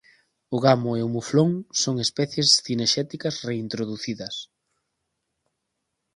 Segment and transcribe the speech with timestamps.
[0.55, 1.51] O gamo e o muflón
[1.81, 4.35] son especies cinexéticas reintroducidas.